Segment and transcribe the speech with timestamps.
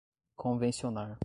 [0.35, 1.19] convencionar